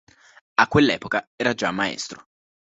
A 0.55 0.65
quell'epoca 0.67 1.29
era 1.35 1.53
già 1.53 1.69
"maestro". 1.69 2.27